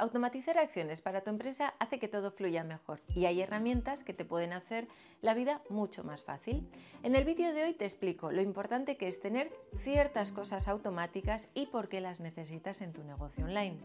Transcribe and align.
Automatizar 0.00 0.58
acciones 0.58 1.00
para 1.00 1.22
tu 1.22 1.30
empresa 1.30 1.74
hace 1.80 1.98
que 1.98 2.06
todo 2.06 2.30
fluya 2.30 2.62
mejor 2.62 3.00
y 3.16 3.26
hay 3.26 3.40
herramientas 3.40 4.04
que 4.04 4.14
te 4.14 4.24
pueden 4.24 4.52
hacer 4.52 4.86
la 5.22 5.34
vida 5.34 5.60
mucho 5.70 6.04
más 6.04 6.22
fácil. 6.22 6.68
En 7.02 7.16
el 7.16 7.24
vídeo 7.24 7.52
de 7.52 7.64
hoy 7.64 7.74
te 7.74 7.84
explico 7.84 8.30
lo 8.30 8.40
importante 8.40 8.96
que 8.96 9.08
es 9.08 9.18
tener 9.18 9.50
ciertas 9.74 10.30
cosas 10.30 10.68
automáticas 10.68 11.48
y 11.52 11.66
por 11.66 11.88
qué 11.88 12.00
las 12.00 12.20
necesitas 12.20 12.80
en 12.80 12.92
tu 12.92 13.02
negocio 13.02 13.44
online. 13.44 13.76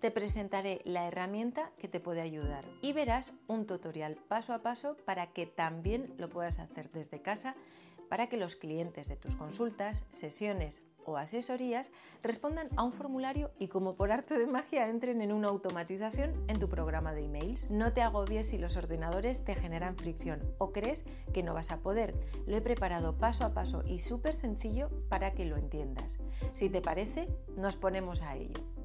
Te 0.00 0.10
presentaré 0.10 0.80
la 0.86 1.06
herramienta 1.06 1.72
que 1.78 1.88
te 1.88 2.00
puede 2.00 2.22
ayudar 2.22 2.64
y 2.80 2.94
verás 2.94 3.34
un 3.46 3.66
tutorial 3.66 4.16
paso 4.16 4.54
a 4.54 4.62
paso 4.62 4.96
para 5.04 5.26
que 5.26 5.44
también 5.44 6.14
lo 6.16 6.30
puedas 6.30 6.58
hacer 6.58 6.90
desde 6.90 7.20
casa 7.20 7.54
para 8.08 8.28
que 8.28 8.38
los 8.38 8.56
clientes 8.56 9.08
de 9.08 9.16
tus 9.16 9.36
consultas, 9.36 10.06
sesiones 10.10 10.82
o 11.04 11.16
asesorías 11.16 11.92
respondan 12.22 12.68
a 12.76 12.84
un 12.84 12.92
formulario 12.92 13.50
y 13.58 13.68
como 13.68 13.94
por 13.94 14.12
arte 14.12 14.38
de 14.38 14.46
magia 14.46 14.88
entren 14.88 15.22
en 15.22 15.32
una 15.32 15.48
automatización 15.48 16.32
en 16.48 16.58
tu 16.58 16.68
programa 16.68 17.12
de 17.12 17.24
emails. 17.24 17.68
No 17.70 17.92
te 17.92 18.02
agobies 18.02 18.48
si 18.48 18.58
los 18.58 18.76
ordenadores 18.76 19.44
te 19.44 19.54
generan 19.54 19.96
fricción 19.96 20.40
o 20.58 20.72
crees 20.72 21.04
que 21.32 21.42
no 21.42 21.54
vas 21.54 21.70
a 21.70 21.78
poder. 21.78 22.14
Lo 22.46 22.56
he 22.56 22.60
preparado 22.60 23.16
paso 23.16 23.44
a 23.44 23.54
paso 23.54 23.82
y 23.86 23.98
súper 23.98 24.34
sencillo 24.34 24.90
para 25.08 25.32
que 25.32 25.44
lo 25.44 25.56
entiendas. 25.56 26.18
Si 26.52 26.68
te 26.68 26.80
parece, 26.80 27.28
nos 27.56 27.76
ponemos 27.76 28.22
a 28.22 28.36
ello. 28.36 28.79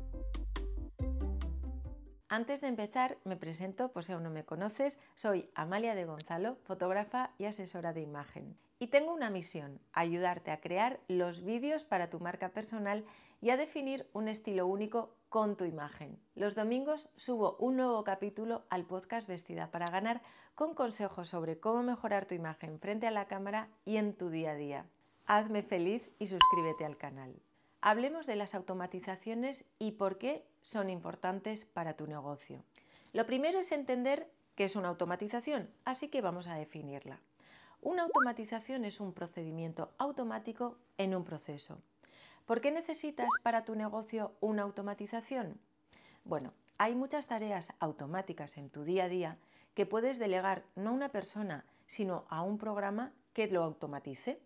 Antes 2.36 2.60
de 2.60 2.68
empezar, 2.68 3.18
me 3.24 3.38
presento 3.38 3.94
por 3.94 4.04
si 4.04 4.12
aún 4.12 4.24
no 4.24 4.30
me 4.30 4.44
conoces, 4.44 5.00
soy 5.16 5.50
Amalia 5.56 5.96
de 5.96 6.04
Gonzalo, 6.04 6.58
fotógrafa 6.66 7.32
y 7.38 7.46
asesora 7.46 7.94
de 7.94 8.02
imagen. 8.02 8.58
Y 8.78 8.88
tengo 8.88 9.14
una 9.14 9.30
misión, 9.30 9.80
ayudarte 9.94 10.52
a 10.52 10.60
crear 10.60 11.00
los 11.08 11.46
vídeos 11.46 11.86
para 11.86 12.10
tu 12.10 12.20
marca 12.20 12.50
personal 12.50 13.06
y 13.40 13.52
a 13.52 13.56
definir 13.56 14.10
un 14.12 14.28
estilo 14.28 14.68
único 14.68 15.16
con 15.30 15.56
tu 15.56 15.64
imagen. 15.64 16.20
Los 16.36 16.56
domingos 16.56 17.08
subo 17.16 17.56
un 17.58 17.78
nuevo 17.78 18.04
capítulo 18.04 18.66
al 18.70 18.84
podcast 18.84 19.30
Vestida 19.30 19.72
para 19.72 19.90
ganar 19.90 20.22
con 20.56 20.74
consejos 20.74 21.30
sobre 21.30 21.62
cómo 21.62 21.84
mejorar 21.84 22.26
tu 22.26 22.36
imagen 22.36 22.82
frente 22.82 23.08
a 23.08 23.12
la 23.12 23.30
cámara 23.30 23.70
y 23.86 23.96
en 23.96 24.14
tu 24.14 24.30
día 24.30 24.52
a 24.52 24.56
día. 24.56 24.86
Hazme 25.26 25.64
feliz 25.64 26.12
y 26.20 26.28
suscríbete 26.28 26.84
al 26.84 26.98
canal. 26.98 27.45
Hablemos 27.88 28.26
de 28.26 28.36
las 28.36 28.56
automatizaciones 28.56 29.64
y 29.78 29.92
por 29.92 30.18
qué 30.18 30.44
son 30.64 30.90
importantes 30.90 31.66
para 31.66 31.94
tu 31.94 32.08
negocio. 32.08 32.64
Lo 33.14 33.28
primero 33.28 33.60
es 33.60 33.72
entender 33.72 34.28
qué 34.56 34.64
es 34.64 34.76
una 34.76 34.88
automatización, 34.88 35.70
así 35.84 36.08
que 36.08 36.22
vamos 36.22 36.48
a 36.48 36.56
definirla. 36.56 37.20
Una 37.82 38.02
automatización 38.02 38.86
es 38.86 39.00
un 39.00 39.14
procedimiento 39.14 39.94
automático 40.00 40.80
en 40.98 41.14
un 41.14 41.24
proceso. 41.24 41.78
¿Por 42.48 42.60
qué 42.60 42.72
necesitas 42.72 43.30
para 43.44 43.66
tu 43.66 43.76
negocio 43.76 44.34
una 44.40 44.64
automatización? 44.64 45.60
Bueno, 46.24 46.54
hay 46.80 46.96
muchas 46.96 47.28
tareas 47.28 47.72
automáticas 47.80 48.58
en 48.58 48.72
tu 48.72 48.84
día 48.84 49.04
a 49.04 49.10
día 49.10 49.38
que 49.76 49.86
puedes 49.86 50.18
delegar 50.18 50.64
no 50.74 50.90
a 50.90 50.94
una 50.94 51.10
persona, 51.10 51.66
sino 51.86 52.26
a 52.30 52.42
un 52.42 52.58
programa 52.58 53.14
que 53.34 53.46
lo 53.46 53.64
automatice. 53.64 54.42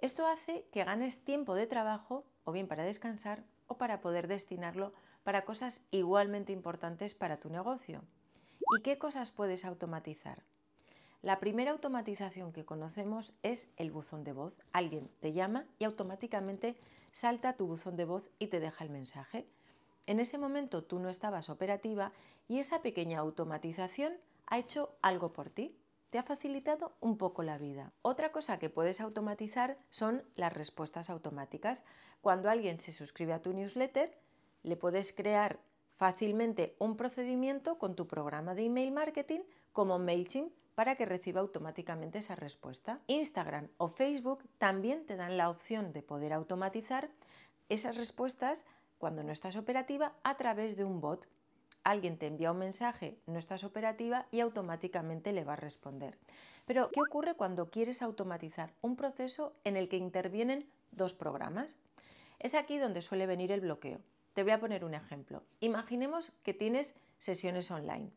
Esto 0.00 0.28
hace 0.28 0.64
que 0.70 0.84
ganes 0.84 1.24
tiempo 1.24 1.54
de 1.54 1.66
trabajo 1.66 2.24
o 2.44 2.52
bien 2.52 2.68
para 2.68 2.84
descansar 2.84 3.42
o 3.66 3.78
para 3.78 4.00
poder 4.00 4.28
destinarlo 4.28 4.92
para 5.24 5.44
cosas 5.44 5.82
igualmente 5.90 6.52
importantes 6.52 7.16
para 7.16 7.38
tu 7.38 7.50
negocio. 7.50 8.02
¿Y 8.78 8.82
qué 8.82 8.96
cosas 8.96 9.32
puedes 9.32 9.64
automatizar? 9.64 10.44
La 11.20 11.40
primera 11.40 11.72
automatización 11.72 12.52
que 12.52 12.64
conocemos 12.64 13.32
es 13.42 13.68
el 13.76 13.90
buzón 13.90 14.22
de 14.22 14.32
voz. 14.32 14.54
Alguien 14.72 15.10
te 15.18 15.32
llama 15.32 15.66
y 15.80 15.84
automáticamente 15.84 16.76
salta 17.10 17.56
tu 17.56 17.66
buzón 17.66 17.96
de 17.96 18.04
voz 18.04 18.30
y 18.38 18.46
te 18.46 18.60
deja 18.60 18.84
el 18.84 18.90
mensaje. 18.90 19.48
En 20.06 20.20
ese 20.20 20.38
momento 20.38 20.84
tú 20.84 21.00
no 21.00 21.08
estabas 21.08 21.50
operativa 21.50 22.12
y 22.46 22.60
esa 22.60 22.82
pequeña 22.82 23.18
automatización 23.18 24.14
ha 24.46 24.58
hecho 24.58 24.96
algo 25.02 25.32
por 25.32 25.50
ti 25.50 25.76
te 26.10 26.18
ha 26.18 26.22
facilitado 26.22 26.96
un 27.00 27.18
poco 27.18 27.42
la 27.42 27.58
vida. 27.58 27.92
Otra 28.02 28.32
cosa 28.32 28.58
que 28.58 28.70
puedes 28.70 29.00
automatizar 29.00 29.78
son 29.90 30.22
las 30.36 30.52
respuestas 30.52 31.10
automáticas. 31.10 31.84
Cuando 32.20 32.48
alguien 32.48 32.80
se 32.80 32.92
suscribe 32.92 33.32
a 33.32 33.42
tu 33.42 33.52
newsletter, 33.52 34.18
le 34.62 34.76
puedes 34.76 35.12
crear 35.12 35.60
fácilmente 35.96 36.76
un 36.78 36.96
procedimiento 36.96 37.78
con 37.78 37.94
tu 37.94 38.06
programa 38.06 38.54
de 38.54 38.66
email 38.66 38.92
marketing 38.92 39.40
como 39.72 39.98
MailChimp 39.98 40.52
para 40.74 40.94
que 40.94 41.06
reciba 41.06 41.40
automáticamente 41.40 42.18
esa 42.18 42.36
respuesta. 42.36 43.00
Instagram 43.08 43.68
o 43.78 43.88
Facebook 43.88 44.44
también 44.58 45.04
te 45.06 45.16
dan 45.16 45.36
la 45.36 45.50
opción 45.50 45.92
de 45.92 46.02
poder 46.02 46.32
automatizar 46.32 47.10
esas 47.68 47.96
respuestas 47.96 48.64
cuando 48.98 49.22
no 49.22 49.32
estás 49.32 49.56
operativa 49.56 50.14
a 50.22 50.36
través 50.36 50.76
de 50.76 50.84
un 50.84 51.00
bot 51.00 51.28
alguien 51.90 52.18
te 52.18 52.26
envía 52.26 52.52
un 52.52 52.58
mensaje, 52.58 53.18
no 53.26 53.38
estás 53.38 53.64
operativa 53.64 54.26
y 54.30 54.40
automáticamente 54.40 55.32
le 55.32 55.44
va 55.44 55.54
a 55.54 55.56
responder. 55.56 56.18
Pero, 56.66 56.90
¿qué 56.90 57.00
ocurre 57.00 57.34
cuando 57.34 57.70
quieres 57.70 58.02
automatizar 58.02 58.74
un 58.82 58.96
proceso 58.96 59.54
en 59.64 59.76
el 59.76 59.88
que 59.88 59.96
intervienen 59.96 60.68
dos 60.92 61.14
programas? 61.14 61.76
Es 62.38 62.54
aquí 62.54 62.78
donde 62.78 63.02
suele 63.02 63.26
venir 63.26 63.52
el 63.52 63.62
bloqueo. 63.62 64.00
Te 64.34 64.42
voy 64.42 64.52
a 64.52 64.60
poner 64.60 64.84
un 64.84 64.94
ejemplo. 64.94 65.42
Imaginemos 65.60 66.32
que 66.42 66.54
tienes 66.54 66.94
sesiones 67.18 67.70
online. 67.70 68.10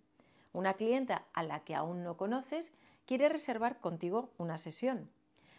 Una 0.54 0.74
clienta 0.74 1.26
a 1.34 1.44
la 1.44 1.64
que 1.64 1.76
aún 1.76 2.04
no 2.04 2.18
conoces 2.18 2.74
quiere 3.06 3.30
reservar 3.30 3.80
contigo 3.80 4.32
una 4.38 4.58
sesión. 4.58 5.10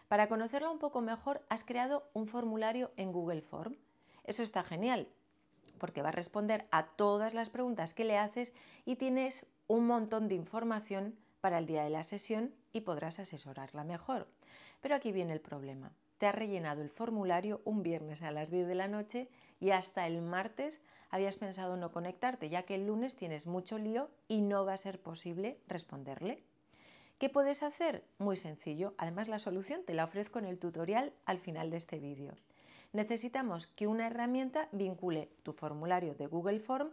Para 0.08 0.28
conocerla 0.28 0.70
un 0.70 0.78
poco 0.78 1.00
mejor, 1.00 1.42
has 1.48 1.64
creado 1.64 2.10
un 2.12 2.26
formulario 2.26 2.92
en 2.96 3.12
Google 3.12 3.40
Form. 3.40 3.76
Eso 4.24 4.42
está 4.42 4.62
genial, 4.62 5.08
porque 5.78 6.02
va 6.02 6.10
a 6.10 6.12
responder 6.12 6.66
a 6.70 6.86
todas 6.86 7.34
las 7.34 7.50
preguntas 7.50 7.94
que 7.94 8.04
le 8.04 8.18
haces 8.18 8.52
y 8.84 8.96
tienes 8.96 9.46
un 9.66 9.86
montón 9.86 10.28
de 10.28 10.34
información 10.34 11.16
para 11.40 11.58
el 11.58 11.66
día 11.66 11.82
de 11.82 11.90
la 11.90 12.04
sesión 12.04 12.54
y 12.72 12.82
podrás 12.82 13.18
asesorarla 13.18 13.84
mejor. 13.84 14.28
Pero 14.80 14.94
aquí 14.94 15.12
viene 15.12 15.32
el 15.32 15.40
problema. 15.40 15.92
Te 16.18 16.26
has 16.26 16.34
rellenado 16.34 16.82
el 16.82 16.90
formulario 16.90 17.60
un 17.64 17.82
viernes 17.82 18.22
a 18.22 18.30
las 18.30 18.50
10 18.50 18.68
de 18.68 18.74
la 18.76 18.86
noche 18.86 19.28
y 19.58 19.70
hasta 19.70 20.06
el 20.06 20.22
martes 20.22 20.80
habías 21.10 21.36
pensado 21.36 21.76
no 21.76 21.90
conectarte, 21.90 22.48
ya 22.48 22.62
que 22.62 22.76
el 22.76 22.86
lunes 22.86 23.16
tienes 23.16 23.46
mucho 23.46 23.76
lío 23.76 24.08
y 24.28 24.40
no 24.40 24.64
va 24.64 24.74
a 24.74 24.76
ser 24.76 25.00
posible 25.00 25.58
responderle. 25.66 26.44
¿Qué 27.18 27.28
puedes 27.28 27.62
hacer? 27.62 28.04
Muy 28.18 28.36
sencillo. 28.36 28.94
Además, 28.98 29.28
la 29.28 29.38
solución 29.38 29.82
te 29.84 29.94
la 29.94 30.04
ofrezco 30.04 30.38
en 30.38 30.44
el 30.44 30.58
tutorial 30.58 31.12
al 31.24 31.38
final 31.38 31.70
de 31.70 31.76
este 31.76 31.98
vídeo 31.98 32.34
necesitamos 32.92 33.66
que 33.68 33.86
una 33.86 34.06
herramienta 34.06 34.68
vincule 34.72 35.30
tu 35.42 35.52
formulario 35.52 36.14
de 36.14 36.26
Google 36.26 36.60
Form 36.60 36.90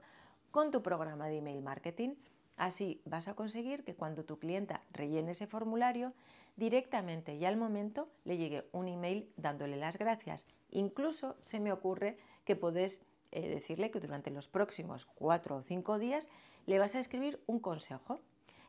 con 0.51 0.71
tu 0.71 0.81
programa 0.81 1.27
de 1.27 1.37
email 1.37 1.61
marketing. 1.61 2.15
Así 2.57 3.01
vas 3.05 3.27
a 3.27 3.35
conseguir 3.35 3.83
que 3.83 3.95
cuando 3.95 4.25
tu 4.25 4.39
clienta 4.39 4.81
rellene 4.91 5.31
ese 5.31 5.47
formulario, 5.47 6.13
directamente 6.55 7.35
y 7.35 7.45
al 7.45 7.57
momento 7.57 8.09
le 8.25 8.37
llegue 8.37 8.67
un 8.73 8.87
email 8.87 9.31
dándole 9.37 9.77
las 9.77 9.97
gracias. 9.97 10.45
Incluso 10.71 11.37
se 11.41 11.59
me 11.59 11.71
ocurre 11.71 12.17
que 12.43 12.55
puedes 12.55 13.01
eh, 13.31 13.47
decirle 13.47 13.91
que 13.91 13.99
durante 13.99 14.31
los 14.31 14.47
próximos 14.47 15.05
cuatro 15.05 15.55
o 15.55 15.61
cinco 15.61 15.99
días 15.99 16.27
le 16.65 16.79
vas 16.79 16.95
a 16.95 16.99
escribir 16.99 17.41
un 17.47 17.59
consejo. 17.59 18.19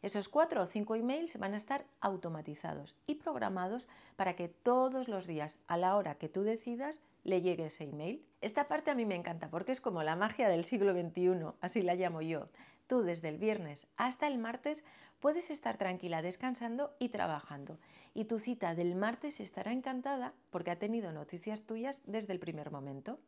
Esos 0.02 0.28
cuatro 0.28 0.62
o 0.62 0.66
cinco 0.66 0.94
emails 0.94 1.38
van 1.38 1.52
a 1.52 1.58
estar 1.58 1.84
automatizados 2.00 2.94
y 3.06 3.16
programados 3.16 3.88
para 4.16 4.34
que 4.34 4.48
todos 4.48 5.08
los 5.08 5.26
días, 5.26 5.58
a 5.66 5.76
la 5.76 5.96
hora 5.96 6.14
que 6.14 6.28
tú 6.28 6.42
decidas, 6.42 7.00
le 7.24 7.42
llegue 7.42 7.66
ese 7.66 7.84
email. 7.84 8.24
Esta 8.40 8.68
parte 8.68 8.90
a 8.90 8.94
mí 8.94 9.06
me 9.06 9.14
encanta 9.14 9.50
porque 9.50 9.72
es 9.72 9.80
como 9.80 10.02
la 10.02 10.16
magia 10.16 10.48
del 10.48 10.64
siglo 10.64 10.92
XXI, 10.92 11.52
así 11.60 11.82
la 11.82 11.94
llamo 11.94 12.22
yo. 12.22 12.48
Tú 12.86 13.02
desde 13.02 13.28
el 13.28 13.38
viernes 13.38 13.86
hasta 13.96 14.26
el 14.26 14.38
martes 14.38 14.84
puedes 15.20 15.50
estar 15.50 15.76
tranquila 15.76 16.22
descansando 16.22 16.94
y 16.98 17.10
trabajando. 17.10 17.78
Y 18.14 18.24
tu 18.24 18.38
cita 18.38 18.74
del 18.74 18.96
martes 18.96 19.40
estará 19.40 19.72
encantada 19.72 20.32
porque 20.50 20.70
ha 20.70 20.78
tenido 20.78 21.12
noticias 21.12 21.62
tuyas 21.62 22.02
desde 22.06 22.32
el 22.32 22.40
primer 22.40 22.70
momento. 22.70 23.18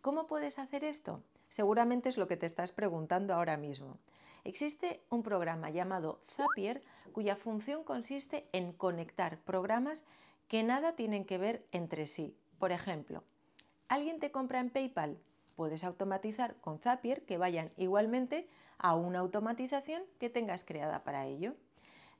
¿Cómo 0.00 0.26
puedes 0.26 0.58
hacer 0.58 0.82
esto? 0.82 1.22
Seguramente 1.48 2.08
es 2.08 2.16
lo 2.16 2.26
que 2.26 2.36
te 2.36 2.46
estás 2.46 2.72
preguntando 2.72 3.34
ahora 3.34 3.56
mismo. 3.56 3.98
Existe 4.42 5.00
un 5.10 5.22
programa 5.22 5.70
llamado 5.70 6.20
Zapier 6.26 6.82
cuya 7.12 7.36
función 7.36 7.84
consiste 7.84 8.48
en 8.52 8.72
conectar 8.72 9.38
programas 9.38 10.04
que 10.48 10.64
nada 10.64 10.96
tienen 10.96 11.24
que 11.24 11.38
ver 11.38 11.64
entre 11.70 12.06
sí, 12.06 12.36
por 12.62 12.70
ejemplo, 12.70 13.24
alguien 13.88 14.20
te 14.20 14.30
compra 14.30 14.60
en 14.60 14.70
PayPal, 14.70 15.18
puedes 15.56 15.82
automatizar 15.82 16.54
con 16.60 16.78
Zapier 16.78 17.24
que 17.24 17.36
vayan 17.36 17.72
igualmente 17.76 18.48
a 18.78 18.94
una 18.94 19.18
automatización 19.18 20.04
que 20.20 20.30
tengas 20.30 20.62
creada 20.62 21.02
para 21.02 21.26
ello. 21.26 21.56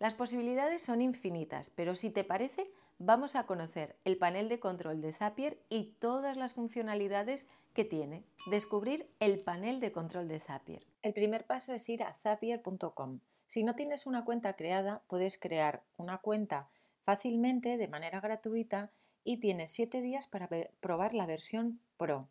Las 0.01 0.15
posibilidades 0.15 0.83
son 0.83 1.01
infinitas, 1.01 1.71
pero 1.71 1.95
si 1.95 2.11
te 2.11 2.25
parece, 2.25 2.69
vamos 2.99 3.37
a 3.37 3.47
conocer 3.47 3.95
el 4.05 4.17
panel 4.17 4.49
de 4.49 4.59
control 4.59 5.01
de 5.01 5.13
Zapier 5.13 5.61
y 5.69 5.95
todas 6.01 6.37
las 6.37 6.55
funcionalidades 6.55 7.47
que 7.73 7.85
tiene. 7.85 8.25
Descubrir 8.51 9.09
el 9.21 9.39
panel 9.45 9.79
de 9.79 9.93
control 9.93 10.27
de 10.27 10.41
Zapier. 10.41 10.85
El 11.03 11.13
primer 11.13 11.47
paso 11.47 11.73
es 11.73 11.89
ir 11.89 12.03
a 12.03 12.15
zapier.com. 12.15 13.21
Si 13.47 13.63
no 13.63 13.77
tienes 13.77 14.07
una 14.07 14.25
cuenta 14.25 14.55
creada, 14.55 15.03
puedes 15.07 15.39
crear 15.39 15.85
una 15.97 16.19
cuenta 16.19 16.69
fácilmente 17.05 17.77
de 17.77 17.87
manera 17.87 18.21
gratuita 18.21 18.91
y 19.25 19.39
tienes 19.39 19.71
7 19.71 20.01
días 20.01 20.27
para 20.27 20.49
probar 20.81 21.15
la 21.15 21.27
versión 21.27 21.81
Pro. 21.97 22.29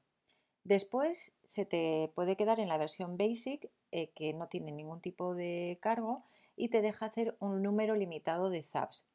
Después 0.63 1.33
se 1.43 1.65
te 1.65 2.11
puede 2.13 2.35
quedar 2.35 2.59
en 2.59 2.69
la 2.69 2.77
versión 2.77 3.17
Basic, 3.17 3.69
eh, 3.91 4.09
que 4.11 4.33
no 4.33 4.47
tiene 4.47 4.71
ningún 4.71 5.01
tipo 5.01 5.33
de 5.33 5.79
cargo 5.81 6.23
y 6.55 6.69
te 6.69 6.81
deja 6.81 7.07
hacer 7.07 7.35
un 7.39 7.63
número 7.63 7.95
limitado 7.95 8.49
de 8.49 8.61
zaps. 8.61 9.05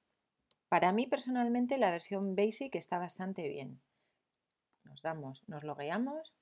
Para 0.69 0.93
mí 0.93 1.07
personalmente 1.07 1.79
la 1.79 1.91
versión 1.91 2.35
Basic 2.35 2.75
está 2.75 2.99
bastante 2.99 3.49
bien. 3.49 3.81
Nos 4.85 5.03
damos, 5.03 5.49
nos 5.49 5.63
logueamos. 5.63 6.35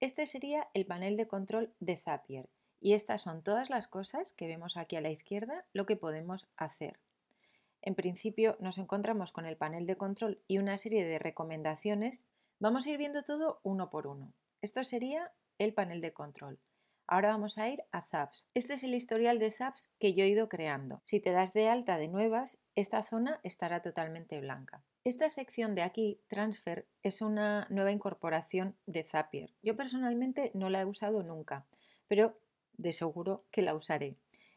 Este 0.00 0.26
sería 0.26 0.68
el 0.74 0.86
panel 0.86 1.16
de 1.16 1.26
control 1.26 1.74
de 1.80 1.96
Zapier 1.96 2.48
y 2.80 2.92
estas 2.92 3.22
son 3.22 3.42
todas 3.42 3.70
las 3.70 3.86
cosas 3.86 4.32
que 4.32 4.46
vemos 4.46 4.76
aquí 4.76 4.96
a 4.96 5.00
la 5.00 5.10
izquierda 5.10 5.64
lo 5.72 5.86
que 5.86 5.96
podemos 5.96 6.48
hacer. 6.56 6.98
En 7.86 7.94
principio 7.94 8.56
nos 8.60 8.78
encontramos 8.78 9.30
con 9.30 9.44
el 9.44 9.58
panel 9.58 9.84
de 9.84 9.98
control 9.98 10.42
y 10.48 10.56
una 10.56 10.78
serie 10.78 11.04
de 11.04 11.18
recomendaciones. 11.18 12.24
Vamos 12.58 12.86
a 12.86 12.90
ir 12.90 12.96
viendo 12.96 13.22
todo 13.22 13.60
uno 13.62 13.90
por 13.90 14.06
uno. 14.06 14.32
Esto 14.62 14.82
sería 14.84 15.34
el 15.58 15.74
panel 15.74 16.00
de 16.00 16.14
control. 16.14 16.58
Ahora 17.06 17.28
vamos 17.28 17.58
a 17.58 17.68
ir 17.68 17.84
a 17.92 18.00
Zaps. 18.00 18.46
Este 18.54 18.72
es 18.72 18.84
el 18.84 18.94
historial 18.94 19.38
de 19.38 19.50
Zaps 19.50 19.90
que 19.98 20.14
yo 20.14 20.24
he 20.24 20.28
ido 20.28 20.48
creando. 20.48 21.02
Si 21.04 21.20
te 21.20 21.32
das 21.32 21.52
de 21.52 21.68
alta 21.68 21.98
de 21.98 22.08
nuevas, 22.08 22.56
esta 22.74 23.02
zona 23.02 23.38
estará 23.42 23.82
totalmente 23.82 24.40
blanca. 24.40 24.82
Esta 25.04 25.28
sección 25.28 25.74
de 25.74 25.82
aquí, 25.82 26.22
Transfer, 26.28 26.88
es 27.02 27.20
una 27.20 27.66
nueva 27.68 27.92
incorporación 27.92 28.78
de 28.86 29.02
Zapier. 29.02 29.52
Yo 29.62 29.76
personalmente 29.76 30.52
no 30.54 30.70
la 30.70 30.80
he 30.80 30.86
usado 30.86 31.22
nunca, 31.22 31.66
pero 32.08 32.40
de 32.72 32.92
seguro 32.92 33.44
que 33.50 33.60
la 33.60 33.74
usaré. 33.74 34.16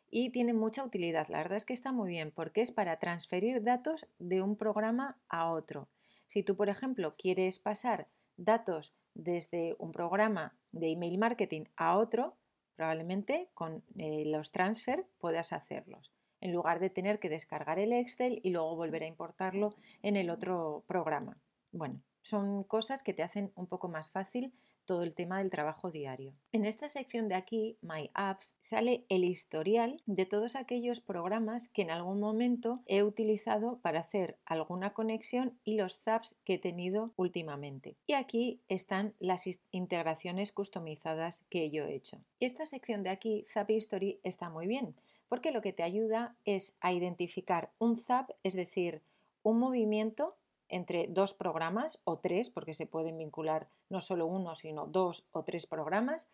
Y 0.09 0.30
tiene 0.30 0.54
mucha 0.54 0.83
utilidad. 0.83 1.27
La 1.27 1.38
verdad 1.38 1.57
es 1.57 1.65
que 1.65 1.74
está 1.74 1.92
muy 1.92 2.09
bien 2.09 2.31
porque 2.31 2.62
es 2.62 2.71
para 2.71 2.98
transferir 2.98 3.63
datos 3.63 4.07
de 4.19 4.42
un 4.42 4.56
programa 4.56 5.19
a 5.27 5.51
otro. 5.51 5.89
Si 6.27 6.44
tú, 6.44 6.56
por 6.56 6.69
ejemplo, 6.69 7.15
quieres 7.18 7.59
pasar 7.59 8.07
datos 8.36 8.94
desde 9.13 9.75
un 9.80 9.92
programa 9.92 10.56
de 10.71 10.92
email 10.92 11.18
marketing 11.18 11.65
a 11.75 11.98
otro, 11.98 12.38
probablemente 12.75 13.50
con 13.54 13.83
eh, 13.98 14.24
los 14.27 14.51
transfer 14.51 15.06
puedas 15.18 15.51
hacerlos, 15.51 16.13
en 16.39 16.54
lugar 16.54 16.80
de 16.80 16.89
tener 16.89 17.19
que 17.19 17.30
descargar 17.30 17.80
el 17.80 17.92
Excel 17.92 18.39
y 18.44 18.51
luego 18.51 18.75
volver 18.75 19.04
a 19.04 19.07
importarlo 19.07 19.75
en 20.04 20.15
el 20.15 20.30
otro 20.30 20.83
programa. 20.88 21.42
Bueno, 21.71 22.01
son 22.21 22.63
cosas 22.63 23.04
que 23.04 23.13
te 23.13 23.24
hacen 23.24 23.51
un 23.56 23.68
poco 23.68 23.88
más 23.88 24.12
fácil 24.12 24.54
todo 24.87 25.03
el 25.03 25.13
tema 25.13 25.37
del 25.37 25.51
trabajo 25.51 25.91
diario. 25.91 26.33
En 26.51 26.65
esta 26.65 26.89
sección 26.89 27.27
de 27.27 27.35
aquí, 27.35 27.77
My 27.81 28.09
Apps, 28.15 28.55
sale 28.59 29.05
el 29.09 29.23
historial 29.23 30.01
de 30.07 30.25
todos 30.25 30.55
aquellos 30.55 30.99
programas 30.99 31.69
que 31.69 31.83
en 31.83 31.91
algún 31.91 32.19
momento 32.19 32.81
he 32.87 33.03
utilizado 33.03 33.77
para 33.83 33.99
hacer 33.99 34.39
alguna 34.45 34.93
conexión 34.93 35.59
y 35.63 35.75
los 35.75 35.99
zaps 35.99 36.35
que 36.43 36.55
he 36.55 36.59
tenido 36.59 37.13
últimamente. 37.17 37.97
Y 38.07 38.13
aquí 38.13 38.61
están 38.67 39.13
las 39.19 39.45
integraciones 39.69 40.51
customizadas 40.51 41.43
que 41.49 41.69
yo 41.69 41.85
he 41.85 41.93
hecho. 41.93 42.19
Esta 42.39 42.65
sección 42.65 43.03
de 43.03 43.11
aquí, 43.11 43.45
Zap 43.47 43.69
History, 43.69 44.19
está 44.23 44.49
muy 44.49 44.65
bien 44.65 44.95
porque 45.27 45.51
lo 45.51 45.61
que 45.61 45.73
te 45.73 45.83
ayuda 45.83 46.37
es 46.45 46.77
a 46.79 46.93
identificar 46.93 47.71
un 47.79 47.97
zap, 47.97 48.31
es 48.43 48.53
decir, 48.53 49.01
un 49.43 49.59
movimiento 49.59 50.36
entre 50.69 51.07
dos 51.07 51.33
programas 51.33 51.99
o 52.03 52.19
tres, 52.19 52.49
porque 52.49 52.73
se 52.73 52.85
pueden 52.85 53.17
vincular 53.17 53.69
no 53.89 54.01
solo 54.01 54.25
uno, 54.25 54.55
sino 54.55 54.87
dos 54.87 55.25
o 55.31 55.43
tres 55.43 55.65
programas, 55.65 56.27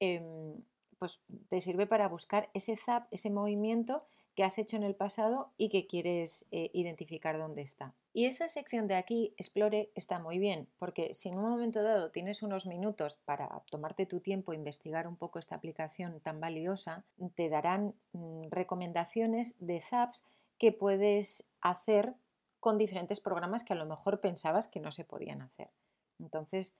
em, 0.00 0.62
pues 0.98 1.20
te 1.48 1.60
sirve 1.60 1.86
para 1.86 2.08
buscar 2.08 2.50
ese 2.54 2.76
zap, 2.76 3.06
ese 3.10 3.30
movimiento 3.30 4.04
que 4.38 4.44
has 4.44 4.56
hecho 4.58 4.76
en 4.76 4.84
el 4.84 4.94
pasado 4.94 5.52
y 5.56 5.68
que 5.68 5.88
quieres 5.88 6.46
eh, 6.52 6.70
identificar 6.72 7.38
dónde 7.38 7.62
está. 7.62 7.96
Y 8.12 8.26
esa 8.26 8.48
sección 8.48 8.86
de 8.86 8.94
aquí, 8.94 9.34
Explore, 9.36 9.90
está 9.96 10.20
muy 10.20 10.38
bien, 10.38 10.68
porque 10.78 11.12
si 11.12 11.28
en 11.28 11.38
un 11.38 11.50
momento 11.50 11.82
dado 11.82 12.12
tienes 12.12 12.44
unos 12.44 12.66
minutos 12.66 13.16
para 13.24 13.64
tomarte 13.68 14.06
tu 14.06 14.20
tiempo 14.20 14.52
e 14.52 14.56
investigar 14.56 15.08
un 15.08 15.16
poco 15.16 15.40
esta 15.40 15.56
aplicación 15.56 16.20
tan 16.20 16.38
valiosa, 16.38 17.04
te 17.34 17.48
darán 17.48 17.96
mm, 18.12 18.50
recomendaciones 18.50 19.56
de 19.58 19.80
zaps 19.80 20.24
que 20.56 20.70
puedes 20.70 21.48
hacer 21.60 22.14
con 22.60 22.78
diferentes 22.78 23.20
programas 23.20 23.64
que 23.64 23.72
a 23.72 23.76
lo 23.76 23.86
mejor 23.86 24.20
pensabas 24.20 24.68
que 24.68 24.80
no 24.80 24.90
se 24.90 25.04
podían 25.04 25.42
hacer. 25.42 25.70
Entonces, 26.18 26.74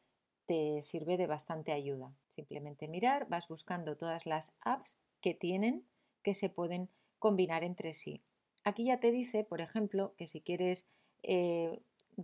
te 0.46 0.80
sirve 0.82 1.16
de 1.16 1.26
bastante 1.26 1.72
ayuda. 1.72 2.16
Simplemente 2.26 2.88
mirar, 2.88 3.28
vas 3.28 3.48
buscando 3.48 3.96
todas 3.96 4.26
las 4.26 4.56
apps 4.60 4.98
que 5.20 5.34
tienen 5.34 5.86
que 6.22 6.34
se 6.34 6.48
pueden 6.48 6.88
combinar 7.19 7.64
entre 7.64 7.92
sí. 7.94 8.22
Aquí 8.64 8.86
ya 8.86 8.98
te 8.98 9.10
dice, 9.10 9.44
por 9.44 9.60
ejemplo, 9.60 10.14
que 10.16 10.26
si 10.26 10.40
quieres 10.40 10.86
eh, 11.22 11.80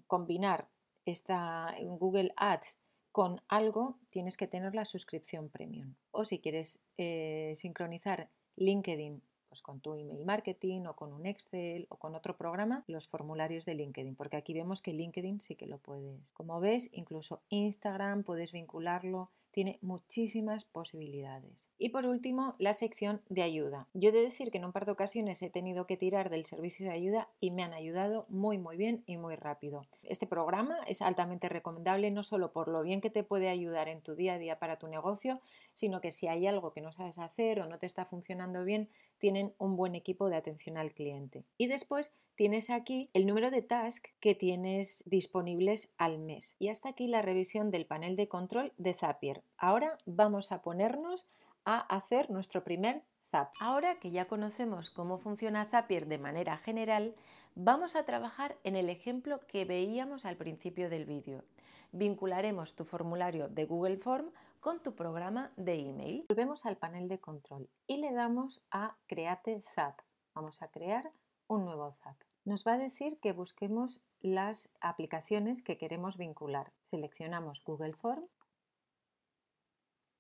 combinar 0.07 0.69
esta 1.05 1.75
Google 1.83 2.33
Ads 2.37 2.79
con 3.13 3.43
algo, 3.49 3.99
tienes 4.11 4.37
que 4.37 4.49
tener 4.49 4.75
la 4.75 4.85
suscripción 4.85 5.49
premium. 5.49 5.95
O 6.11 6.25
si 6.25 6.41
quieres 6.41 6.81
eh, 6.97 7.53
sincronizar 7.57 8.31
LinkedIn 8.57 9.23
pues, 9.55 9.63
con 9.63 9.79
tu 9.79 9.95
email 9.95 10.25
marketing 10.25 10.87
o 10.87 10.97
con 10.97 11.13
un 11.13 11.27
Excel 11.27 11.87
o 11.89 11.97
con 11.97 12.17
otro 12.17 12.37
programa, 12.37 12.83
los 12.89 13.07
formularios 13.07 13.65
de 13.65 13.77
LinkedIn, 13.77 14.17
porque 14.17 14.37
aquí 14.37 14.53
vemos 14.53 14.83
que 14.83 14.93
LinkedIn 14.93 15.41
sí 15.41 15.55
que 15.55 15.69
lo 15.69 15.79
puedes. 15.79 16.33
Como 16.33 16.59
ves, 16.59 16.91
incluso 16.93 17.41
Instagram 17.51 18.25
puedes 18.25 18.51
vincularlo 18.51 19.31
tiene 19.55 19.79
muchísimas 19.83 20.65
posibilidades. 20.65 21.71
Y 21.79 21.91
por 21.91 22.07
último, 22.07 22.57
la 22.59 22.75
sección 22.75 23.23
de 23.29 23.43
ayuda. 23.43 23.89
Yo 23.95 24.09
he 24.09 24.13
de 24.13 24.21
decir 24.21 24.51
que 24.51 24.59
en 24.59 24.65
un 24.65 24.73
par 24.73 24.85
de 24.85 24.93
ocasiones 24.93 25.41
he 25.43 25.49
tenido 25.49 25.87
que 25.87 25.97
tirar 25.97 26.29
del 26.29 26.45
servicio 26.45 26.87
de 26.87 26.93
ayuda 26.93 27.29
y 27.39 27.53
me 27.53 27.63
han 27.63 27.73
ayudado 27.73 28.27
muy 28.29 28.59
muy 28.59 28.77
bien 28.77 29.05
y 29.07 29.17
muy 29.17 29.37
rápido. 29.37 29.87
Este 30.03 30.27
programa 30.27 30.79
es 30.89 31.03
altamente 31.03 31.49
recomendable 31.49 32.11
no 32.11 32.25
solo 32.25 32.53
por 32.53 32.67
lo 32.69 32.83
bien 32.83 33.01
que 33.01 33.11
te 33.11 33.23
puede 33.23 33.49
ayudar 33.49 33.89
en 33.89 34.03
tu 34.03 34.17
día 34.17 34.35
a 34.35 34.39
día 34.39 34.59
para 34.59 34.79
tu 34.79 34.89
negocio, 34.89 35.41
sino 35.73 36.01
que 36.01 36.11
si 36.11 36.27
hay 36.27 36.49
algo 36.49 36.73
que 36.73 36.81
no 36.81 36.91
sabes 36.91 37.19
hacer 37.19 37.61
o 37.61 37.67
no 37.67 37.79
te 37.79 37.87
está 37.87 38.05
funcionando 38.05 38.65
bien, 38.65 38.89
tienen 39.19 39.55
un 39.59 39.77
buen 39.77 39.95
equipo 39.95 40.29
de 40.29 40.37
atención 40.37 40.77
al 40.77 40.93
cliente. 40.93 41.45
Y 41.57 41.69
después 41.69 42.13
tienes 42.37 42.71
aquí 42.71 43.11
el 43.13 43.27
número 43.27 43.51
de 43.51 43.63
tasks 43.63 44.13
que 44.21 44.35
tienes 44.35 45.03
disponibles 45.07 45.93
al 45.99 46.19
mes. 46.19 46.57
Y 46.59 46.69
hasta 46.69 46.89
aquí 46.89 47.07
la 47.07 47.23
revisión 47.23 47.71
del 47.71 47.87
panel 47.87 48.17
de 48.17 48.29
control 48.29 48.73
de 48.77 48.95
Zapier. 48.95 49.43
Ahora 49.57 49.99
vamos 50.07 50.53
a 50.53 50.63
ponernos 50.63 51.27
a 51.65 51.79
hacer 51.81 52.31
nuestro 52.31 52.65
primer 52.65 53.03
Zap. 53.31 53.53
Ahora 53.61 53.97
que 54.01 54.11
ya 54.11 54.27
conocemos 54.27 54.91
cómo 54.91 55.19
funciona 55.19 55.67
Zapier 55.67 56.07
de 56.07 56.19
manera 56.19 56.57
general, 56.59 57.15
vamos 57.55 57.97
a 57.97 58.05
trabajar 58.05 58.57
en 58.65 58.77
el 58.77 58.89
ejemplo 58.89 59.41
que 59.47 59.65
veíamos 59.65 60.25
al 60.25 60.37
principio 60.37 60.91
del 60.91 61.05
vídeo. 61.05 61.45
Vincularemos 61.93 62.75
tu 62.75 62.85
formulario 62.85 63.49
de 63.49 63.65
Google 63.65 63.99
Form 63.99 64.31
con 64.61 64.83
tu 64.83 64.95
programa 64.95 65.53
de 65.57 65.75
email. 65.75 66.25
Volvemos 66.29 66.67
al 66.67 66.77
panel 66.77 67.09
de 67.09 67.21
control 67.21 67.69
y 67.87 67.99
le 67.99 68.13
damos 68.13 68.63
a 68.71 68.97
Create 69.07 69.61
Zap. 69.61 70.01
Vamos 70.35 70.63
a 70.63 70.69
crear 70.69 71.13
un 71.47 71.65
nuevo 71.65 71.91
Zap. 71.93 72.17
Nos 72.45 72.67
va 72.67 72.75
a 72.75 72.79
decir 72.79 73.19
que 73.21 73.33
busquemos 73.33 74.01
las 74.21 74.71
aplicaciones 74.81 75.63
que 75.63 75.79
queremos 75.79 76.17
vincular. 76.17 76.73
Seleccionamos 76.83 77.63
Google 77.65 77.95
Form. 77.95 78.27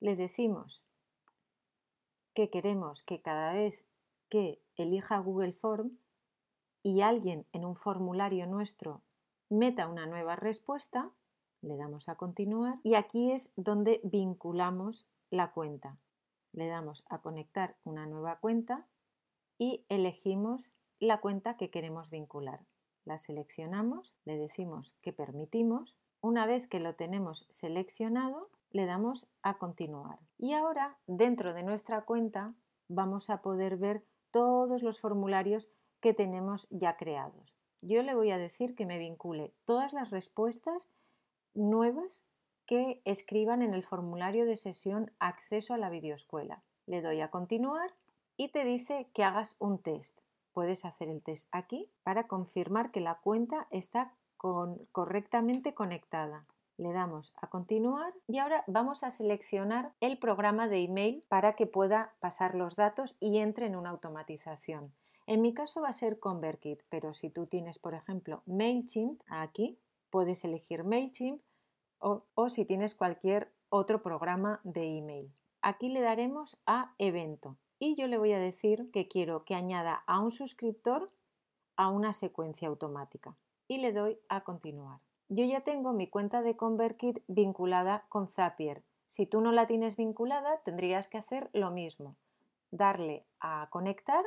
Le 0.00 0.16
decimos 0.16 0.85
que 2.35 2.50
queremos 2.50 3.02
que 3.02 3.21
cada 3.23 3.52
vez 3.52 3.85
que 4.28 4.62
elija 4.76 5.19
Google 5.19 5.52
Form 5.52 5.99
y 6.83 7.00
alguien 7.00 7.47
en 7.52 7.64
un 7.64 7.76
formulario 7.76 8.47
nuestro 8.47 9.02
meta 9.49 9.88
una 9.88 10.07
nueva 10.07 10.37
respuesta, 10.37 11.11
le 11.61 11.76
damos 11.76 12.09
a 12.09 12.16
continuar 12.16 12.78
y 12.83 12.95
aquí 12.95 13.33
es 13.33 13.52
donde 13.57 14.00
vinculamos 14.04 15.07
la 15.31 15.52
cuenta. 15.52 15.97
Le 16.52 16.66
damos 16.66 17.04
a 17.09 17.21
conectar 17.21 17.76
una 17.85 18.07
nueva 18.07 18.38
cuenta 18.40 18.87
y 19.59 19.85
elegimos 19.88 20.73
la 21.01 21.21
cuenta 21.21 21.57
que 21.57 21.71
queremos 21.71 22.11
vincular. 22.11 22.61
La 23.05 23.19
seleccionamos, 23.19 24.15
le 24.25 24.37
decimos 24.37 24.97
que 25.03 25.13
permitimos. 25.13 25.97
Una 26.21 26.47
vez 26.47 26.67
que 26.67 26.81
lo 26.81 26.95
tenemos 26.95 27.47
seleccionado, 27.51 28.51
le 28.71 28.87
damos 28.87 29.29
a 29.43 29.59
continuar. 29.59 30.19
Y 30.39 30.53
ahora, 30.55 30.99
dentro 31.07 31.53
de 31.53 31.63
nuestra 31.63 32.03
cuenta, 32.03 32.55
vamos 32.89 33.29
a 33.31 33.43
poder 33.43 33.77
ver 33.77 34.05
todos 34.31 34.83
los 34.83 35.01
formularios 35.01 35.69
que 36.01 36.15
tenemos 36.15 36.67
ya 36.71 36.97
creados. 36.97 37.57
Yo 37.83 38.03
le 38.03 38.15
voy 38.15 38.31
a 38.31 38.39
decir 38.39 38.75
que 38.75 38.87
me 38.87 38.99
vincule 38.99 39.53
todas 39.65 39.93
las 39.93 40.11
respuestas 40.11 40.89
nuevas 41.53 42.27
que 42.67 43.03
escriban 43.05 43.61
en 43.61 43.75
el 43.75 43.83
formulario 43.83 44.47
de 44.47 44.57
sesión 44.57 45.13
acceso 45.19 45.75
a 45.75 45.79
la 45.79 45.91
videoescuela. 45.91 46.63
Le 46.87 47.03
doy 47.03 47.21
a 47.21 47.31
continuar 47.31 47.95
y 48.37 48.49
te 48.49 48.65
dice 48.65 49.09
que 49.13 49.23
hagas 49.23 49.57
un 49.59 49.79
test 49.79 50.19
puedes 50.55 50.85
hacer 50.85 51.09
el 51.09 51.23
test 51.23 51.49
aquí 51.53 51.91
para 52.03 52.27
confirmar 52.27 52.91
que 52.91 53.01
la 53.01 53.17
cuenta 53.17 53.67
está 53.71 54.15
correctamente 54.93 55.75
conectada. 55.75 56.47
Le 56.77 56.93
damos 56.93 57.33
a 57.41 57.49
continuar 57.49 58.15
y 58.27 58.39
ahora 58.39 58.65
vamos 58.67 59.05
a 59.05 59.11
seleccionar 59.11 59.93
el 60.01 60.19
programa 60.19 60.69
de 60.69 60.83
email 60.83 61.25
para 61.29 61.55
que 61.55 61.67
pueda 61.67 62.15
pasar 62.21 62.55
los 62.55 62.77
datos 62.77 63.17
y 63.21 63.39
entre 63.39 63.67
en 63.67 63.77
una 63.77 63.91
automatización. 63.91 64.93
En 65.27 65.41
mi 65.41 65.55
caso 65.55 65.81
va 65.83 65.89
a 65.89 65.93
ser 65.93 66.19
ConvertKit, 66.19 66.83
pero 66.89 67.15
si 67.15 67.31
tú 67.31 67.47
tienes, 67.47 67.79
por 67.79 67.95
ejemplo, 67.95 68.43
MailChimp, 68.47 69.23
aquí 69.29 69.79
puedes 70.11 70.45
elegir 70.45 70.85
MailChimp 70.85 71.41
o, 71.99 72.25
o 72.35 72.49
si 72.49 72.65
tienes 72.65 72.95
cualquier 72.95 73.53
otro 73.71 74.03
programa 74.03 74.61
de 74.65 74.99
email. 74.99 75.33
Aquí 75.63 75.89
le 75.89 76.03
daremos 76.03 76.61
a 76.67 76.95
evento 76.99 77.57
y 77.78 77.95
yo 77.95 78.07
le 78.07 78.19
voy 78.19 78.33
a 78.33 78.38
decir 78.38 78.90
que 78.90 79.09
quiero 79.09 79.45
que 79.45 79.54
añada 79.54 80.04
a 80.07 80.21
un 80.21 80.31
suscriptor 80.31 81.11
a 81.76 81.88
una 81.88 82.12
secuencia 82.12 82.69
automática 82.69 83.37
y 83.69 83.78
le 83.78 83.93
doy 83.93 84.19
a 84.28 84.43
continuar. 84.43 85.00
Yo 85.28 85.45
ya 85.45 85.62
tengo 85.62 85.93
mi 85.93 86.09
cuenta 86.09 86.43
de 86.43 86.57
ConvertKit 86.57 87.21
vinculada 87.26 88.04
con 88.09 88.28
Zapier. 88.28 88.85
Si 89.07 89.26
tú 89.26 89.40
no 89.40 89.52
la 89.52 89.66
tienes 89.66 89.97
vinculada, 89.97 90.59
tendrías 90.64 91.09
que 91.09 91.19
hacer 91.19 91.50
lo 91.52 91.71
mismo. 91.71 92.16
Darle 92.71 93.25
a 93.40 93.69
conectar, 93.71 94.25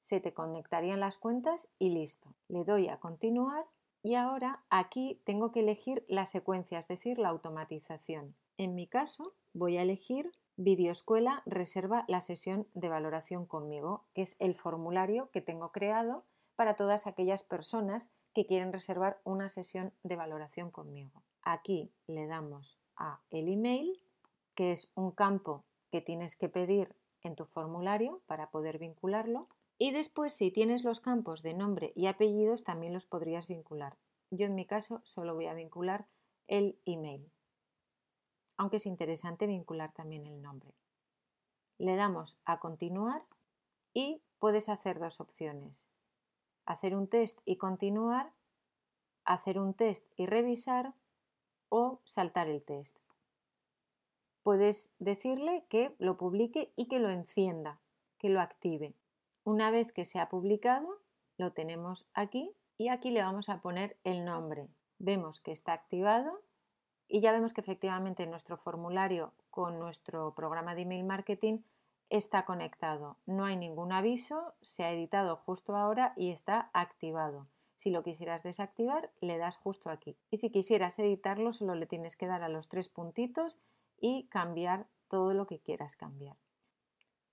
se 0.00 0.20
te 0.20 0.32
conectarían 0.32 1.00
las 1.00 1.18
cuentas 1.18 1.68
y 1.78 1.90
listo. 1.90 2.34
Le 2.48 2.64
doy 2.64 2.88
a 2.88 2.98
continuar 2.98 3.66
y 4.02 4.14
ahora 4.14 4.64
aquí 4.70 5.20
tengo 5.24 5.52
que 5.52 5.60
elegir 5.60 6.04
la 6.08 6.24
secuencia, 6.24 6.78
es 6.78 6.88
decir, 6.88 7.18
la 7.18 7.28
automatización. 7.28 8.34
En 8.56 8.74
mi 8.74 8.86
caso, 8.86 9.34
voy 9.52 9.76
a 9.76 9.82
elegir 9.82 10.32
Videoescuela 10.60 11.44
reserva 11.46 12.04
la 12.08 12.20
sesión 12.20 12.66
de 12.74 12.88
valoración 12.88 13.46
conmigo, 13.46 14.02
que 14.12 14.22
es 14.22 14.34
el 14.40 14.56
formulario 14.56 15.30
que 15.30 15.40
tengo 15.40 15.70
creado 15.70 16.24
para 16.56 16.74
todas 16.74 17.06
aquellas 17.06 17.44
personas 17.44 18.10
que 18.34 18.44
quieren 18.44 18.72
reservar 18.72 19.20
una 19.22 19.48
sesión 19.48 19.92
de 20.02 20.16
valoración 20.16 20.72
conmigo. 20.72 21.22
Aquí 21.42 21.92
le 22.08 22.26
damos 22.26 22.76
a 22.96 23.20
el 23.30 23.48
email, 23.48 24.02
que 24.56 24.72
es 24.72 24.90
un 24.96 25.12
campo 25.12 25.62
que 25.92 26.00
tienes 26.00 26.34
que 26.34 26.48
pedir 26.48 26.96
en 27.22 27.36
tu 27.36 27.44
formulario 27.44 28.20
para 28.26 28.50
poder 28.50 28.78
vincularlo. 28.78 29.46
Y 29.78 29.92
después, 29.92 30.32
si 30.32 30.50
tienes 30.50 30.82
los 30.82 30.98
campos 30.98 31.44
de 31.44 31.54
nombre 31.54 31.92
y 31.94 32.06
apellidos, 32.06 32.64
también 32.64 32.92
los 32.92 33.06
podrías 33.06 33.46
vincular. 33.46 33.96
Yo 34.32 34.46
en 34.46 34.56
mi 34.56 34.66
caso 34.66 35.02
solo 35.04 35.36
voy 35.36 35.46
a 35.46 35.54
vincular 35.54 36.08
el 36.48 36.80
email 36.84 37.30
aunque 38.58 38.76
es 38.76 38.86
interesante 38.86 39.46
vincular 39.46 39.92
también 39.92 40.26
el 40.26 40.42
nombre. 40.42 40.74
Le 41.78 41.96
damos 41.96 42.38
a 42.44 42.58
continuar 42.58 43.22
y 43.94 44.20
puedes 44.40 44.68
hacer 44.68 44.98
dos 44.98 45.20
opciones. 45.20 45.88
Hacer 46.66 46.94
un 46.94 47.08
test 47.08 47.40
y 47.44 47.56
continuar, 47.56 48.32
hacer 49.24 49.58
un 49.58 49.74
test 49.74 50.04
y 50.16 50.26
revisar 50.26 50.92
o 51.68 52.00
saltar 52.04 52.48
el 52.48 52.62
test. 52.62 52.98
Puedes 54.42 54.92
decirle 54.98 55.64
que 55.68 55.94
lo 55.98 56.18
publique 56.18 56.72
y 56.74 56.88
que 56.88 56.98
lo 56.98 57.10
encienda, 57.10 57.80
que 58.18 58.28
lo 58.28 58.40
active. 58.40 58.94
Una 59.44 59.70
vez 59.70 59.92
que 59.92 60.04
se 60.04 60.18
ha 60.18 60.28
publicado, 60.28 61.00
lo 61.36 61.52
tenemos 61.52 62.06
aquí 62.12 62.52
y 62.76 62.88
aquí 62.88 63.10
le 63.10 63.22
vamos 63.22 63.48
a 63.48 63.60
poner 63.60 63.96
el 64.02 64.24
nombre. 64.24 64.68
Vemos 64.98 65.40
que 65.40 65.52
está 65.52 65.74
activado 65.74 66.42
y 67.08 67.20
ya 67.20 67.32
vemos 67.32 67.54
que 67.54 67.62
efectivamente 67.62 68.26
nuestro 68.26 68.56
formulario 68.56 69.32
con 69.50 69.78
nuestro 69.78 70.34
programa 70.34 70.74
de 70.74 70.82
email 70.82 71.04
marketing 71.04 71.60
está 72.10 72.44
conectado. 72.44 73.16
No 73.26 73.44
hay 73.44 73.56
ningún 73.56 73.92
aviso, 73.92 74.54
se 74.62 74.84
ha 74.84 74.92
editado 74.92 75.36
justo 75.36 75.76
ahora 75.76 76.12
y 76.16 76.30
está 76.30 76.70
activado. 76.72 77.46
Si 77.76 77.90
lo 77.90 78.02
quisieras 78.02 78.42
desactivar, 78.42 79.10
le 79.20 79.38
das 79.38 79.56
justo 79.56 79.90
aquí. 79.90 80.16
Y 80.30 80.38
si 80.38 80.50
quisieras 80.50 80.98
editarlo, 80.98 81.52
solo 81.52 81.74
le 81.74 81.86
tienes 81.86 82.16
que 82.16 82.26
dar 82.26 82.42
a 82.42 82.48
los 82.48 82.68
tres 82.68 82.88
puntitos 82.88 83.58
y 84.00 84.26
cambiar 84.28 84.86
todo 85.08 85.32
lo 85.32 85.46
que 85.46 85.60
quieras 85.60 85.96
cambiar. 85.96 86.36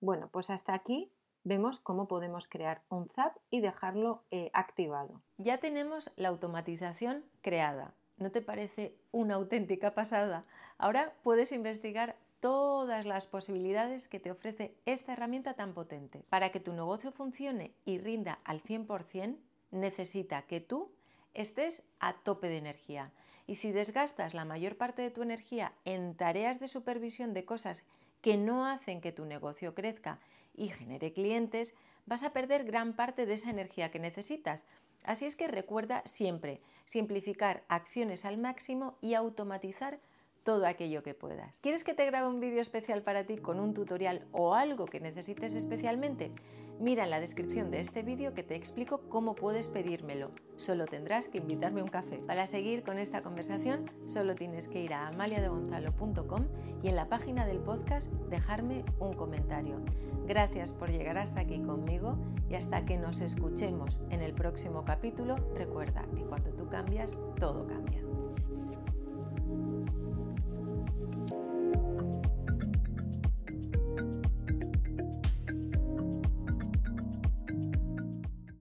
Bueno, 0.01 0.29
pues 0.31 0.49
hasta 0.49 0.73
aquí 0.73 1.11
vemos 1.43 1.79
cómo 1.79 2.07
podemos 2.07 2.47
crear 2.47 2.83
un 2.89 3.09
zap 3.09 3.37
y 3.49 3.61
dejarlo 3.61 4.23
eh, 4.29 4.51
activado. 4.53 5.21
Ya 5.37 5.59
tenemos 5.59 6.11
la 6.15 6.29
automatización 6.29 7.25
creada. 7.41 7.95
¿No 8.17 8.31
te 8.31 8.41
parece 8.41 8.95
una 9.11 9.35
auténtica 9.35 9.93
pasada? 9.93 10.45
Ahora 10.77 11.13
puedes 11.21 11.51
investigar 11.51 12.15
todas 12.39 13.05
las 13.05 13.27
posibilidades 13.27 14.07
que 14.07 14.19
te 14.21 14.31
ofrece 14.31 14.73
esta 14.85 15.13
herramienta 15.13 15.55
tan 15.55 15.73
potente. 15.73 16.23
Para 16.29 16.49
que 16.49 16.61
tu 16.61 16.71
negocio 16.71 17.11
funcione 17.11 17.73
y 17.83 17.97
rinda 17.97 18.39
al 18.45 18.61
100%, 18.61 19.37
necesita 19.71 20.43
que 20.43 20.61
tú 20.61 20.91
estés 21.33 21.83
a 21.99 22.13
tope 22.13 22.47
de 22.47 22.57
energía. 22.57 23.11
Y 23.47 23.55
si 23.55 23.71
desgastas 23.71 24.33
la 24.33 24.45
mayor 24.45 24.77
parte 24.77 25.01
de 25.01 25.11
tu 25.11 25.21
energía 25.21 25.73
en 25.83 26.15
tareas 26.15 26.59
de 26.59 26.69
supervisión 26.69 27.33
de 27.33 27.43
cosas 27.45 27.85
que 28.25 28.37
no 28.37 28.65
hacen 28.65 29.01
que 29.01 29.11
tu 29.11 29.23
negocio 29.23 29.75
crezca 29.75 30.19
y 30.55 30.69
genere 30.69 31.13
clientes, 31.13 31.75
vas 32.07 32.23
a 32.23 32.33
perder 32.33 32.63
gran 32.63 32.95
parte 32.95 33.27
de 33.27 33.35
esa 33.35 33.51
energía 33.51 33.91
que 33.91 33.99
necesitas. 33.99 34.65
Así 35.03 35.25
es 35.25 35.35
que 35.35 35.47
recuerda 35.47 36.01
siempre 36.05 36.59
simplificar 36.85 37.63
acciones 37.67 38.25
al 38.25 38.39
máximo 38.39 38.97
y 38.99 39.13
automatizar 39.13 39.99
todo 40.45 40.67
aquello 40.67 41.01
que 41.01 41.15
puedas. 41.15 41.59
¿Quieres 41.59 41.83
que 41.83 41.95
te 41.95 42.05
grabe 42.05 42.29
un 42.29 42.39
vídeo 42.39 42.61
especial 42.61 43.01
para 43.01 43.25
ti 43.25 43.37
con 43.37 43.59
un 43.59 43.73
tutorial 43.73 44.27
o 44.31 44.53
algo 44.53 44.85
que 44.85 44.99
necesites 44.99 45.55
especialmente? 45.55 46.31
Mira 46.79 47.05
en 47.05 47.09
la 47.09 47.19
descripción 47.19 47.71
de 47.71 47.79
este 47.79 48.03
vídeo 48.03 48.33
que 48.35 48.43
te 48.43 48.55
explico 48.55 49.01
cómo 49.09 49.33
puedes 49.33 49.69
pedírmelo. 49.69 50.31
Solo 50.57 50.85
tendrás 50.85 51.27
que 51.27 51.39
invitarme 51.39 51.81
un 51.81 51.87
café. 51.87 52.19
Para 52.19 52.45
seguir 52.45 52.83
con 52.83 52.99
esta 52.99 53.23
conversación 53.23 53.85
solo 54.05 54.35
tienes 54.35 54.67
que 54.67 54.83
ir 54.83 54.93
a 54.93 55.07
amaliadegonzalo.com 55.07 56.45
y 56.83 56.89
en 56.89 56.95
la 56.95 57.09
página 57.09 57.47
del 57.47 57.57
podcast 57.57 58.11
dejarme 58.29 58.85
un 58.99 59.13
comentario. 59.13 59.81
Gracias 60.27 60.73
por 60.73 60.91
llegar 60.91 61.17
hasta 61.17 61.41
aquí 61.41 61.59
conmigo 61.59 62.17
y 62.49 62.55
hasta 62.55 62.85
que 62.85 62.99
nos 62.99 63.19
escuchemos 63.19 63.99
en 64.11 64.21
el 64.21 64.33
próximo 64.33 64.85
capítulo, 64.85 65.37
recuerda 65.55 66.05
que 66.15 66.23
cuando 66.23 66.51
tú 66.51 66.69
cambias, 66.69 67.17
todo 67.39 67.65
cambia. 67.65 68.14